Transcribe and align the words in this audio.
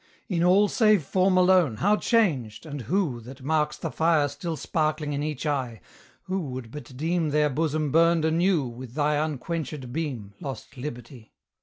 In 0.27 0.43
all 0.43 0.67
save 0.67 1.03
form 1.03 1.37
alone, 1.37 1.75
how 1.77 1.95
changed! 1.95 2.65
and 2.65 2.81
who 2.81 3.19
That 3.19 3.43
marks 3.43 3.77
the 3.77 3.91
fire 3.91 4.27
still 4.29 4.55
sparkling 4.57 5.13
in 5.13 5.21
each 5.21 5.45
eye, 5.45 5.79
Who 6.23 6.39
would 6.39 6.71
but 6.71 6.97
deem 6.97 7.29
their 7.29 7.51
bosom 7.51 7.91
burned 7.91 8.25
anew 8.25 8.65
With 8.65 8.95
thy 8.95 9.23
unquenched 9.23 9.93
beam, 9.93 10.33
lost 10.39 10.75
Liberty! 10.75 11.33